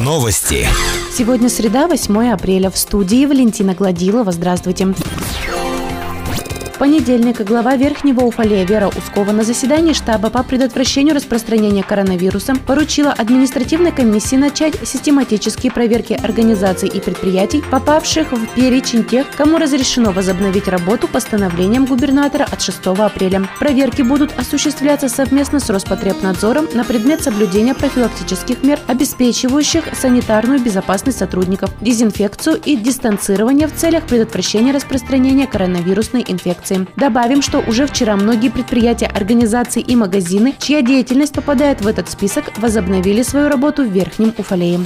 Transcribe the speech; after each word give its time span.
Новости. 0.00 0.66
Сегодня 1.16 1.48
среда, 1.48 1.86
8 1.86 2.32
апреля. 2.32 2.70
В 2.70 2.76
студии 2.76 3.24
Валентина 3.24 3.74
Гладилова. 3.74 4.32
Здравствуйте 4.32 4.88
понедельник 6.82 7.40
глава 7.42 7.76
Верхнего 7.76 8.22
Уфалея 8.24 8.66
Вера 8.66 8.88
Ускова 8.88 9.30
на 9.30 9.44
заседании 9.44 9.92
штаба 9.92 10.30
по 10.30 10.42
предотвращению 10.42 11.14
распространения 11.14 11.84
коронавируса 11.84 12.56
поручила 12.66 13.12
административной 13.12 13.92
комиссии 13.92 14.34
начать 14.34 14.74
систематические 14.84 15.70
проверки 15.70 16.14
организаций 16.14 16.88
и 16.88 16.98
предприятий, 16.98 17.62
попавших 17.70 18.32
в 18.32 18.48
перечень 18.56 19.04
тех, 19.04 19.28
кому 19.36 19.58
разрешено 19.58 20.10
возобновить 20.10 20.66
работу 20.66 21.06
постановлением 21.06 21.84
губернатора 21.84 22.48
от 22.50 22.60
6 22.60 22.84
апреля. 22.98 23.46
Проверки 23.60 24.02
будут 24.02 24.36
осуществляться 24.36 25.08
совместно 25.08 25.60
с 25.60 25.70
Роспотребнадзором 25.70 26.66
на 26.74 26.82
предмет 26.82 27.22
соблюдения 27.22 27.74
профилактических 27.74 28.64
мер, 28.64 28.80
обеспечивающих 28.88 29.84
санитарную 29.92 30.58
безопасность 30.58 31.18
сотрудников, 31.18 31.70
дезинфекцию 31.80 32.60
и 32.64 32.74
дистанцирование 32.74 33.68
в 33.68 33.72
целях 33.76 34.02
предотвращения 34.02 34.72
распространения 34.72 35.46
коронавирусной 35.46 36.24
инфекции 36.26 36.71
информации. 36.72 36.92
Добавим, 36.96 37.42
что 37.42 37.60
уже 37.60 37.86
вчера 37.86 38.16
многие 38.16 38.50
предприятия, 38.50 39.06
организации 39.06 39.80
и 39.80 39.96
магазины, 39.96 40.54
чья 40.58 40.82
деятельность 40.82 41.34
попадает 41.34 41.80
в 41.80 41.86
этот 41.86 42.08
список, 42.10 42.52
возобновили 42.58 43.22
свою 43.22 43.48
работу 43.48 43.84
в 43.84 43.90
Верхнем 43.92 44.34
Уфалее. 44.38 44.80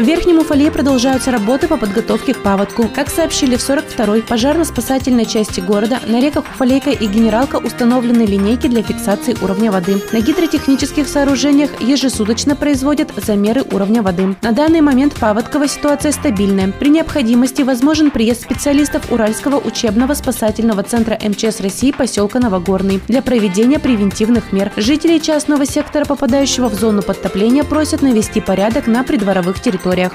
В 0.00 0.02
Верхнем 0.02 0.38
Уфале 0.38 0.70
продолжаются 0.70 1.30
работы 1.30 1.68
по 1.68 1.76
подготовке 1.76 2.32
к 2.32 2.42
паводку. 2.42 2.88
Как 2.88 3.10
сообщили 3.10 3.56
в 3.56 3.60
42-й 3.60 4.22
пожарно-спасательной 4.22 5.26
части 5.26 5.60
города, 5.60 6.00
на 6.06 6.22
реках 6.22 6.46
Уфалейка 6.54 6.88
и 6.88 7.06
Генералка 7.06 7.56
установлены 7.56 8.22
линейки 8.22 8.66
для 8.66 8.82
фиксации 8.82 9.36
уровня 9.42 9.70
воды. 9.70 10.02
На 10.12 10.22
гидротехнических 10.22 11.06
сооружениях 11.06 11.82
ежесуточно 11.82 12.56
производят 12.56 13.12
замеры 13.14 13.62
уровня 13.72 14.00
воды. 14.00 14.34
На 14.40 14.52
данный 14.52 14.80
момент 14.80 15.12
паводковая 15.20 15.68
ситуация 15.68 16.12
стабильная. 16.12 16.72
При 16.72 16.88
необходимости 16.88 17.60
возможен 17.60 18.10
приезд 18.10 18.40
специалистов 18.40 19.12
Уральского 19.12 19.58
учебного 19.58 20.14
спасательного 20.14 20.82
центра 20.82 21.18
МЧС 21.22 21.60
России 21.60 21.92
поселка 21.92 22.38
Новогорный 22.38 23.02
для 23.06 23.20
проведения 23.20 23.78
превентивных 23.78 24.50
мер. 24.50 24.72
Жителей 24.78 25.20
частного 25.20 25.66
сектора, 25.66 26.06
попадающего 26.06 26.70
в 26.70 26.74
зону 26.74 27.02
подтопления, 27.02 27.64
просят 27.64 28.00
навести 28.00 28.40
порядок 28.40 28.86
на 28.86 29.04
придворовых 29.04 29.60
территориях 29.60 29.89
территориях. 29.90 30.12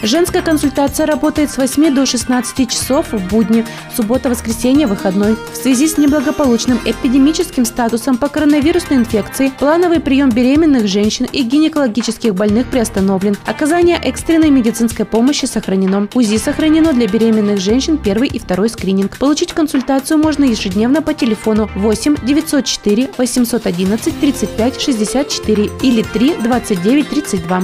Женская 0.00 0.42
консультация 0.42 1.06
работает 1.06 1.50
с 1.50 1.58
8 1.58 1.92
до 1.92 2.06
16 2.06 2.70
часов 2.70 3.12
в 3.12 3.28
будни, 3.30 3.66
суббота, 3.96 4.28
воскресенье, 4.28 4.86
выходной. 4.86 5.36
В 5.52 5.56
связи 5.56 5.88
с 5.88 5.98
неблагополучным 5.98 6.78
эпидемическим 6.84 7.64
статусом 7.64 8.16
по 8.16 8.28
коронавирусной 8.28 8.98
инфекции 8.98 9.52
плановый 9.58 9.98
прием 9.98 10.30
беременных 10.30 10.86
женщин 10.86 11.26
и 11.32 11.42
гинекологических 11.42 12.32
больных 12.32 12.68
приостановлен. 12.68 13.36
Оказание 13.44 13.96
экстренной 13.96 14.50
медицинской 14.50 15.04
помощи 15.04 15.46
сохранено. 15.46 16.06
УЗИ 16.14 16.36
сохранено 16.36 16.92
для 16.92 17.08
беременных 17.08 17.58
женщин 17.58 17.98
первый 17.98 18.28
и 18.28 18.38
второй 18.38 18.68
скрининг. 18.68 19.18
Получить 19.18 19.52
консультацию 19.52 20.18
можно 20.18 20.44
ежедневно 20.44 21.02
по 21.02 21.12
телефону 21.12 21.68
8 21.74 22.18
904 22.22 23.10
811 23.18 24.20
35 24.20 24.80
64 24.80 25.70
или 25.82 26.02
3 26.02 26.34
29 26.40 27.08
32. 27.08 27.62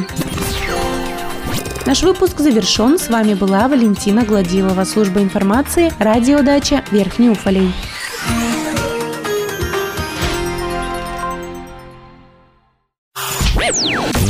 Наш 1.86 2.02
выпуск 2.02 2.40
завершен. 2.40 2.98
С 2.98 3.08
вами 3.10 3.34
была 3.34 3.68
Валентина 3.68 4.24
Гладилова, 4.24 4.84
служба 4.84 5.20
информации, 5.20 5.92
радиодача 5.98 6.82
Верхний 6.90 7.28
Уфалей. 7.28 7.72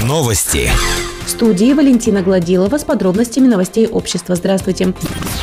Новости. 0.02 0.68
В 1.24 1.30
студии 1.30 1.72
Валентина 1.72 2.22
Гладилова 2.22 2.76
с 2.76 2.84
подробностями 2.84 3.46
новостей 3.46 3.86
общества. 3.86 4.34
Здравствуйте. 4.34 4.92
С 4.92 5.33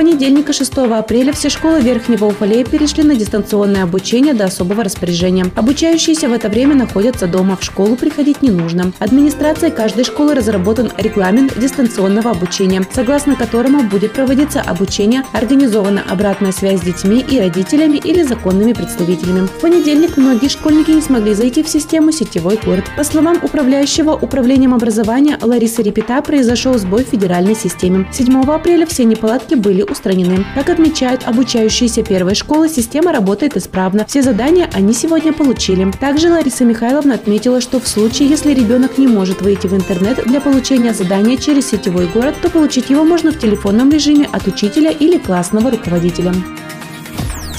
понедельника 0.00 0.54
6 0.54 0.78
апреля 0.78 1.30
все 1.30 1.50
школы 1.50 1.82
Верхнего 1.82 2.24
Уфалея 2.24 2.64
перешли 2.64 3.02
на 3.02 3.14
дистанционное 3.14 3.82
обучение 3.82 4.32
до 4.32 4.46
особого 4.46 4.82
распоряжения. 4.82 5.44
Обучающиеся 5.54 6.30
в 6.30 6.32
это 6.32 6.48
время 6.48 6.74
находятся 6.74 7.26
дома, 7.26 7.58
в 7.60 7.62
школу 7.62 7.96
приходить 7.96 8.40
не 8.40 8.48
нужно. 8.48 8.92
Администрацией 8.98 9.70
каждой 9.70 10.04
школы 10.04 10.34
разработан 10.34 10.90
регламент 10.96 11.52
дистанционного 11.58 12.30
обучения, 12.30 12.82
согласно 12.94 13.36
которому 13.36 13.82
будет 13.82 14.14
проводиться 14.14 14.62
обучение, 14.62 15.22
организована 15.34 16.02
обратная 16.08 16.52
связь 16.52 16.80
с 16.80 16.82
детьми 16.82 17.22
и 17.30 17.38
родителями 17.38 17.98
или 17.98 18.22
законными 18.22 18.72
представителями. 18.72 19.48
В 19.48 19.60
понедельник 19.60 20.16
многие 20.16 20.48
школьники 20.48 20.92
не 20.92 21.02
смогли 21.02 21.34
зайти 21.34 21.62
в 21.62 21.68
систему 21.68 22.10
«Сетевой 22.10 22.58
город». 22.64 22.84
По 22.96 23.04
словам 23.04 23.38
управляющего 23.42 24.12
управлением 24.12 24.72
образования 24.72 25.38
Ларисы 25.42 25.82
Репета, 25.82 26.22
произошел 26.22 26.78
сбой 26.78 27.04
в 27.04 27.08
федеральной 27.08 27.54
системе. 27.54 28.08
7 28.14 28.50
апреля 28.50 28.86
все 28.86 29.04
неполадки 29.04 29.56
были 29.56 29.89
устранены. 29.90 30.44
Как 30.54 30.70
отмечают 30.70 31.26
обучающиеся 31.26 32.02
первой 32.02 32.34
школы, 32.34 32.68
система 32.68 33.12
работает 33.12 33.56
исправно. 33.56 34.04
Все 34.06 34.22
задания 34.22 34.68
они 34.72 34.92
сегодня 34.92 35.32
получили. 35.32 35.90
Также 36.00 36.30
Лариса 36.30 36.64
Михайловна 36.64 37.14
отметила, 37.14 37.60
что 37.60 37.80
в 37.80 37.88
случае, 37.88 38.28
если 38.28 38.52
ребенок 38.52 38.98
не 38.98 39.06
может 39.06 39.42
выйти 39.42 39.66
в 39.66 39.74
интернет 39.74 40.24
для 40.26 40.40
получения 40.40 40.94
задания 40.94 41.36
через 41.36 41.70
сетевой 41.70 42.06
город, 42.06 42.34
то 42.42 42.50
получить 42.50 42.90
его 42.90 43.04
можно 43.04 43.32
в 43.32 43.38
телефонном 43.38 43.90
режиме 43.90 44.28
от 44.32 44.46
учителя 44.46 44.90
или 44.90 45.18
классного 45.18 45.70
руководителя. 45.70 46.32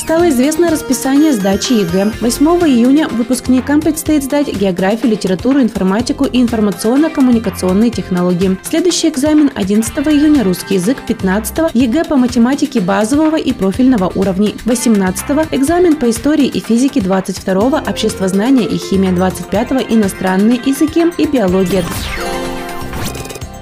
Стало 0.02 0.30
известно 0.30 0.72
расписание 0.72 1.32
сдачи 1.32 1.74
ЕГЭ. 1.74 2.14
8 2.22 2.46
июня 2.68 3.08
выпускникам 3.08 3.82
предстоит 3.82 4.24
сдать 4.24 4.48
географию, 4.48 5.12
литературу, 5.12 5.62
информатику 5.62 6.26
и 6.26 6.42
информационно-коммуникационные 6.42 7.92
технологии. 7.92 8.58
Следующий 8.64 9.10
экзамен 9.10 9.52
11 9.54 9.96
июня 10.08 10.44
русский 10.44 10.74
язык, 10.74 10.98
15 11.08 11.76
ЕГЭ 11.76 12.06
по 12.06 12.16
математике 12.16 12.82
базового 12.82 13.36
и 13.36 13.54
профильного 13.54 14.12
уровней, 14.16 14.56
18 14.66 15.24
экзамен 15.52 15.96
по 15.96 16.10
истории 16.10 16.48
и 16.48 16.60
физике, 16.60 17.00
22 17.00 17.84
обществознание 17.88 18.68
и 18.68 18.78
химия, 18.78 19.12
25 19.12 19.86
иностранные 19.88 20.60
языки 20.66 21.06
и 21.20 21.28
биология. 21.28 21.86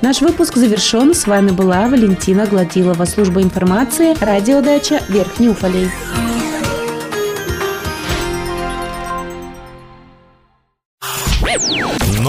Наш 0.01 0.21
выпуск 0.21 0.55
завершен. 0.55 1.13
С 1.13 1.27
вами 1.27 1.51
была 1.51 1.89
Валентина 1.89 2.45
Гладилова, 2.45 3.03
служба 3.03 3.41
информации, 3.41 4.15
Радио 4.23 4.62
Дача 4.62 5.01
Верхний 5.09 5.49
Уфалей. 5.49 5.89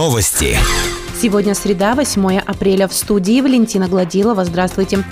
Новости. 0.00 0.56
Сегодня 1.20 1.54
среда, 1.54 1.94
8 1.94 2.38
апреля. 2.38 2.88
В 2.88 2.94
студии 2.94 3.42
Валентина 3.42 3.86
Гладилова. 3.86 4.46
Здравствуйте. 4.46 5.04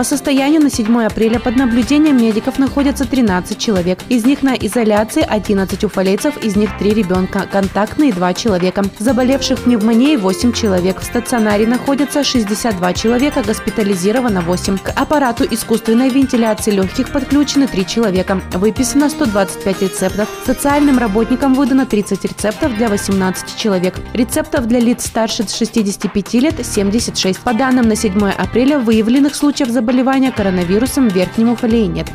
По 0.00 0.04
состоянию 0.04 0.62
на 0.62 0.70
7 0.70 1.04
апреля 1.04 1.38
под 1.38 1.56
наблюдением 1.56 2.16
медиков 2.16 2.58
находятся 2.58 3.04
13 3.04 3.58
человек. 3.58 3.98
Из 4.08 4.24
них 4.24 4.42
на 4.42 4.54
изоляции 4.54 5.20
11 5.20 5.84
уфалейцев, 5.84 6.42
из 6.42 6.56
них 6.56 6.70
3 6.78 6.94
ребенка. 6.94 7.46
Контактные 7.52 8.10
2 8.10 8.32
человека. 8.32 8.82
Заболевших 8.98 9.64
пневмонией 9.64 10.16
8 10.16 10.54
человек. 10.54 11.00
В 11.00 11.04
стационаре 11.04 11.66
находятся 11.66 12.24
62 12.24 12.94
человека, 12.94 13.42
госпитализировано 13.46 14.40
8. 14.40 14.78
К 14.78 14.88
аппарату 14.98 15.44
искусственной 15.44 16.08
вентиляции 16.08 16.70
легких 16.70 17.12
подключены 17.12 17.66
3 17.66 17.86
человека. 17.86 18.40
Выписано 18.54 19.10
125 19.10 19.82
рецептов. 19.82 20.30
Социальным 20.46 20.96
работникам 20.96 21.52
выдано 21.52 21.84
30 21.84 22.24
рецептов 22.24 22.74
для 22.74 22.88
18 22.88 23.54
человек. 23.54 23.96
Рецептов 24.14 24.66
для 24.66 24.80
лиц 24.80 25.04
старше 25.04 25.46
65 25.46 26.34
лет 26.36 26.54
76. 26.64 27.38
По 27.40 27.52
данным 27.52 27.86
на 27.86 27.96
7 27.96 28.18
апреля 28.30 28.78
выявленных 28.78 29.34
случаев 29.34 29.68
заболевания 29.68 29.89
заболевания 29.90 30.30
коронавирусом 30.30 31.08
в 31.08 31.14
Верхнем 31.14 31.50
Уфалее 31.50 31.88
нет. 31.88 32.06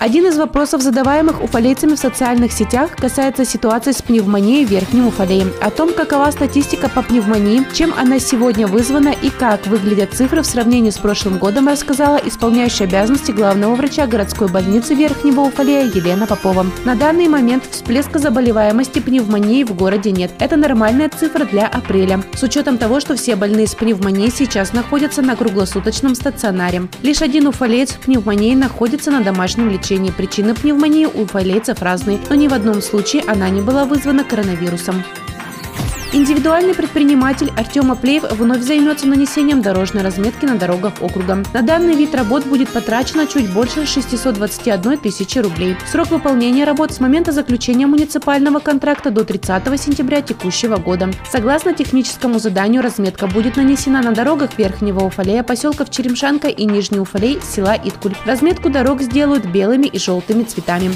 Один 0.00 0.24
из 0.24 0.38
вопросов, 0.38 0.80
задаваемых 0.80 1.44
уфалейцами 1.44 1.94
в 1.94 1.98
социальных 1.98 2.52
сетях, 2.52 2.96
касается 2.96 3.44
ситуации 3.44 3.92
с 3.92 4.00
пневмонией 4.00 4.64
в 4.64 4.70
Верхнем 4.70 5.08
Уфалее. 5.08 5.48
О 5.60 5.70
том, 5.70 5.92
какова 5.92 6.30
статистика 6.30 6.88
по 6.88 7.02
пневмонии, 7.02 7.66
чем 7.74 7.92
она 7.92 8.18
сегодня 8.18 8.66
вызвана 8.66 9.10
и 9.10 9.28
как 9.28 9.66
выглядят 9.66 10.14
цифры 10.14 10.40
в 10.40 10.46
сравнении 10.46 10.88
с 10.88 10.96
прошлым 10.96 11.36
годом, 11.36 11.68
рассказала 11.68 12.16
исполняющая 12.16 12.86
обязанности 12.86 13.30
главного 13.30 13.74
врача 13.74 14.06
городской 14.06 14.48
больницы 14.48 14.94
Верхнего 14.94 15.42
Уфалея 15.42 15.84
Елена 15.84 16.26
Попова. 16.26 16.64
На 16.86 16.94
данный 16.94 17.28
момент 17.28 17.64
всплеска 17.70 18.18
заболеваемости 18.18 19.00
пневмонией 19.00 19.64
в 19.64 19.74
городе 19.74 20.12
нет. 20.12 20.30
Это 20.38 20.56
нормальная 20.56 21.10
цифра 21.10 21.44
для 21.44 21.66
апреля. 21.66 22.22
С 22.34 22.42
учетом 22.42 22.78
того, 22.78 23.00
что 23.00 23.16
все 23.16 23.36
больные 23.36 23.66
с 23.66 23.74
пневмонией 23.74 24.30
сейчас 24.30 24.72
находятся 24.72 25.20
на 25.20 25.36
круглосуточном 25.36 26.14
стационаре. 26.14 26.88
Лишь 27.02 27.20
один 27.20 27.48
уфалеец 27.48 27.90
с 27.90 27.96
пневмонией 27.96 28.54
находится 28.54 29.10
на 29.10 29.22
домашнем 29.22 29.68
лечении 29.68 29.89
лечении. 29.90 30.10
Причины 30.10 30.54
пневмонии 30.54 31.06
у 31.06 31.22
уфалейцев 31.22 31.82
разные, 31.82 32.18
но 32.28 32.34
ни 32.34 32.48
в 32.48 32.54
одном 32.54 32.80
случае 32.80 33.24
она 33.26 33.48
не 33.50 33.60
была 33.60 33.84
вызвана 33.84 34.24
коронавирусом. 34.24 35.02
Индивидуальный 36.12 36.74
предприниматель 36.74 37.52
Артем 37.56 37.92
Аплеев 37.92 38.24
вновь 38.32 38.62
займется 38.62 39.06
нанесением 39.06 39.62
дорожной 39.62 40.02
разметки 40.02 40.44
на 40.44 40.56
дорогах 40.56 40.94
округа. 41.00 41.44
На 41.54 41.62
данный 41.62 41.94
вид 41.94 42.16
работ 42.16 42.44
будет 42.46 42.68
потрачено 42.68 43.28
чуть 43.28 43.48
больше 43.48 43.86
621 43.86 44.98
тысячи 44.98 45.38
рублей. 45.38 45.76
Срок 45.86 46.10
выполнения 46.10 46.64
работ 46.64 46.90
с 46.90 46.98
момента 46.98 47.30
заключения 47.30 47.86
муниципального 47.86 48.58
контракта 48.58 49.12
до 49.12 49.24
30 49.24 49.80
сентября 49.80 50.20
текущего 50.20 50.78
года. 50.78 51.10
Согласно 51.30 51.74
техническому 51.74 52.40
заданию, 52.40 52.82
разметка 52.82 53.28
будет 53.28 53.56
нанесена 53.56 54.02
на 54.02 54.10
дорогах 54.10 54.58
Верхнего 54.58 55.04
Уфалея, 55.04 55.44
поселков 55.44 55.90
Черемшанка 55.90 56.48
и 56.48 56.64
Нижний 56.64 56.98
Уфалей, 56.98 57.38
села 57.40 57.76
Иткуль. 57.76 58.16
Разметку 58.26 58.68
дорог 58.68 59.00
сделают 59.00 59.46
белыми 59.46 59.86
и 59.86 59.98
желтыми 60.00 60.42
цветами. 60.42 60.90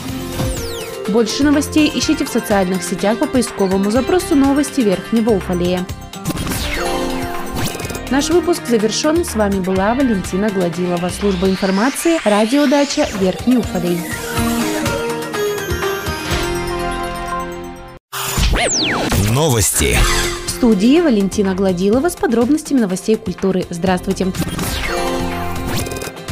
Больше 1.15 1.45
новостей 1.45 1.93
ищите 1.95 2.25
в 2.25 2.29
социальных 2.29 2.83
сетях 2.83 3.21
по 3.21 3.27
поисковому 3.27 3.93
запросу 3.93 4.35
«Новости 4.35 4.81
Верхнего 4.81 5.31
Уфалея». 5.31 5.87
Наш 8.11 8.31
выпуск 8.31 8.63
завершен. 8.69 9.25
С 9.25 9.37
вами 9.37 9.61
была 9.61 9.95
Валентина 9.95 10.51
Гладилова. 10.51 11.09
Служба 11.11 11.49
информации. 11.49 12.19
Радиодача 12.25 13.07
Верхний 13.21 13.59
Уфалей. 13.59 14.01
Новости. 19.31 19.97
В 20.47 20.51
студии 20.51 21.01
Валентина 21.01 21.55
Гладилова 21.55 22.09
с 22.09 22.17
подробностями 22.17 22.81
новостей 22.81 23.15
культуры. 23.15 23.67
Здравствуйте. 23.71 24.33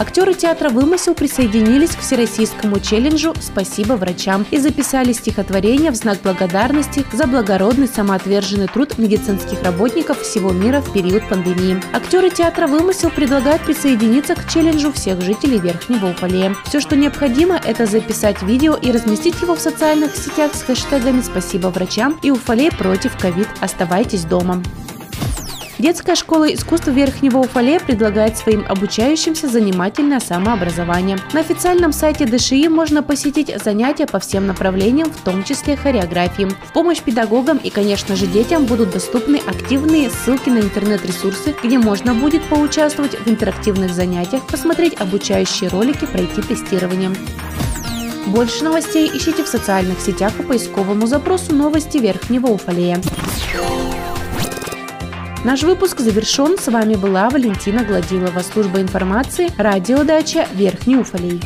Актеры 0.03 0.35
театра 0.35 0.69
«Вымысел» 0.69 1.15
присоединились 1.15 1.95
к 1.95 2.01
всероссийскому 2.01 2.81
челленджу 2.81 3.35
«Спасибо 3.41 3.93
врачам» 3.93 4.45
и 4.51 4.59
записали 4.59 5.13
стихотворение 5.13 5.93
в 5.93 5.95
знак 5.95 6.19
благодарности 6.25 7.05
за 7.13 7.29
благородный 7.29 7.87
самоотверженный 7.87 8.67
труд 8.67 8.99
медицинских 8.99 9.63
работников 9.63 10.21
всего 10.21 10.51
мира 10.51 10.81
в 10.81 10.93
период 10.93 11.29
пандемии. 11.29 11.81
Актеры 11.93 12.31
театра 12.31 12.67
«Вымысел» 12.67 13.11
предлагают 13.11 13.63
присоединиться 13.63 14.35
к 14.35 14.49
челленджу 14.49 14.91
всех 14.91 15.21
жителей 15.21 15.61
Верхнего 15.61 16.11
Уфалея. 16.11 16.57
Все, 16.65 16.81
что 16.81 16.97
необходимо, 16.97 17.61
это 17.65 17.87
записать 17.87 18.43
видео 18.43 18.75
и 18.75 18.91
разместить 18.91 19.41
его 19.41 19.55
в 19.55 19.61
социальных 19.61 20.17
сетях 20.17 20.53
с 20.57 20.63
хэштегами 20.63 21.21
«Спасибо 21.21 21.69
врачам» 21.69 22.19
и 22.23 22.33
«Уфалей 22.33 22.73
против 22.73 23.17
ковид». 23.17 23.47
Оставайтесь 23.61 24.25
дома. 24.25 24.65
Детская 25.83 26.15
школа 26.15 26.45
искусств 26.55 26.87
Верхнего 26.87 27.39
Уфалея 27.39 27.81
предлагает 27.81 28.39
своим 28.39 28.65
обучающимся 28.69 29.49
занимательное 29.49 30.21
самообразование. 30.21 31.19
На 31.33 31.41
официальном 31.41 31.93
сайте 31.93 32.25
ДШИ 32.25 32.69
можно 32.69 33.03
посетить 33.03 33.53
занятия 33.61 34.07
по 34.07 34.21
всем 34.21 34.47
направлениям, 34.47 35.11
в 35.11 35.21
том 35.23 35.43
числе 35.43 35.77
хореографии. 35.77 36.45
В 36.45 36.73
помощь 36.73 37.01
педагогам 37.01 37.57
и, 37.57 37.69
конечно 37.69 38.15
же, 38.15 38.29
детям 38.29 38.67
будут 38.67 38.93
доступны 38.93 39.41
активные 39.45 40.09
ссылки 40.09 40.51
на 40.51 40.59
интернет-ресурсы, 40.59 41.53
где 41.65 41.79
можно 41.79 42.15
будет 42.15 42.45
поучаствовать 42.45 43.19
в 43.19 43.29
интерактивных 43.29 43.93
занятиях, 43.93 44.47
посмотреть 44.47 45.01
обучающие 45.01 45.69
ролики, 45.69 46.07
пройти 46.07 46.43
тестирование. 46.43 47.11
Больше 48.27 48.63
новостей 48.63 49.11
ищите 49.13 49.43
в 49.43 49.49
социальных 49.49 50.01
сетях 50.01 50.33
по 50.35 50.45
поисковому 50.45 51.09
запросу 51.09 51.53
«Новости 51.57 51.99
Верхнего 51.99 52.47
Уфалея». 52.47 53.03
Наш 55.45 55.65
выпуск 55.65 55.99
завершен. 55.99 56.57
С 56.57 56.71
вами 56.71 56.95
была 56.95 57.29
Валентина 57.29 57.83
Гладилова. 57.83 58.41
Служба 58.41 58.81
информации. 58.81 59.51
Радиодача 59.59 60.47
Верхний 60.55 60.97
Уфалей. 60.97 61.41